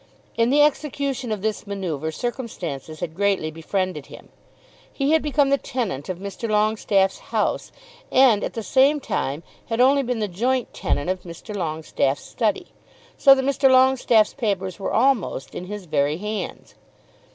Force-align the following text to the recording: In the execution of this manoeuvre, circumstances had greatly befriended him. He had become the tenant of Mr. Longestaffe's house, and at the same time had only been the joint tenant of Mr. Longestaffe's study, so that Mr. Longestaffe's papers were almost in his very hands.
In 0.35 0.49
the 0.49 0.63
execution 0.63 1.31
of 1.31 1.43
this 1.43 1.67
manoeuvre, 1.67 2.11
circumstances 2.11 3.01
had 3.01 3.13
greatly 3.13 3.51
befriended 3.51 4.07
him. 4.07 4.29
He 4.91 5.11
had 5.11 5.21
become 5.21 5.49
the 5.51 5.59
tenant 5.59 6.09
of 6.09 6.17
Mr. 6.17 6.49
Longestaffe's 6.49 7.19
house, 7.29 7.71
and 8.11 8.43
at 8.43 8.53
the 8.53 8.63
same 8.63 8.99
time 8.99 9.43
had 9.67 9.79
only 9.79 10.01
been 10.01 10.17
the 10.17 10.27
joint 10.27 10.73
tenant 10.73 11.07
of 11.11 11.21
Mr. 11.21 11.55
Longestaffe's 11.55 12.23
study, 12.25 12.65
so 13.15 13.35
that 13.35 13.45
Mr. 13.45 13.69
Longestaffe's 13.69 14.33
papers 14.33 14.79
were 14.79 14.91
almost 14.91 15.53
in 15.53 15.65
his 15.65 15.85
very 15.85 16.17
hands. 16.17 16.73